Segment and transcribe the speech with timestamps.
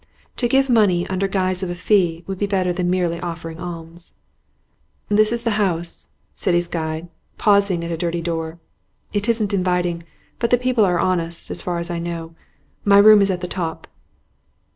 [0.37, 4.15] To give money under guise of a fee would be better than merely offering alms.
[5.09, 8.57] 'This is the house,' said his guide, pausing at a dirty door.
[9.13, 10.03] 'It isn't inviting,
[10.39, 12.33] but the people are honest, so far as I know.
[12.83, 13.85] My room is at the top.